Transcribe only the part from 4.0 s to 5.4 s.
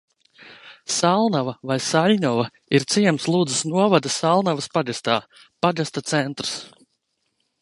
Salnavas pagastā,